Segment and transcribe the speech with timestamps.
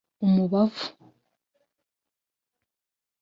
[0.25, 0.85] umubavu